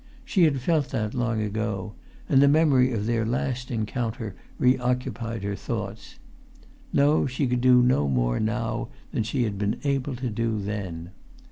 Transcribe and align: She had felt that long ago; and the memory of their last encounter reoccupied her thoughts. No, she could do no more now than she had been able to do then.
She 0.25 0.45
had 0.45 0.61
felt 0.61 0.89
that 0.89 1.13
long 1.13 1.43
ago; 1.43 1.93
and 2.27 2.41
the 2.41 2.47
memory 2.47 2.91
of 2.91 3.05
their 3.05 3.23
last 3.23 3.69
encounter 3.69 4.33
reoccupied 4.57 5.43
her 5.43 5.55
thoughts. 5.55 6.17
No, 6.91 7.27
she 7.27 7.45
could 7.45 7.61
do 7.61 7.83
no 7.83 8.07
more 8.07 8.39
now 8.39 8.87
than 9.11 9.21
she 9.21 9.43
had 9.43 9.59
been 9.59 9.79
able 9.83 10.15
to 10.15 10.31
do 10.31 10.57
then. 10.57 11.11